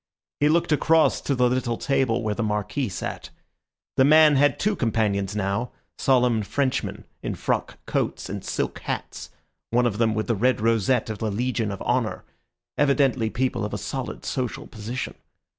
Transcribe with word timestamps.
He 0.39 0.49
looked 0.49 0.71
across 0.71 1.21
to 1.21 1.35
the 1.35 1.47
little 1.47 1.77
table 1.77 2.23
where 2.23 2.33
the 2.33 2.41
Marquis 2.41 2.89
sat. 2.89 3.29
The 3.97 4.03
man 4.03 4.35
had 4.35 4.57
two 4.57 4.75
companions 4.75 5.35
now, 5.35 5.69
solemn 5.99 6.41
Frenchmen 6.41 7.03
in 7.21 7.35
frock 7.35 7.77
coats 7.85 8.27
and 8.27 8.43
silk 8.43 8.79
hats, 8.79 9.29
one 9.69 9.85
of 9.85 9.99
them 9.99 10.15
with 10.15 10.25
the 10.25 10.33
red 10.33 10.59
rosette 10.59 11.11
of 11.11 11.19
the 11.19 11.29
Legion 11.29 11.69
of 11.69 11.83
Honour, 11.83 12.23
evidently 12.79 13.29
people 13.29 13.63
of 13.63 13.75
a 13.75 13.77
solid 13.77 14.25
social 14.25 14.65
position. 14.65 15.13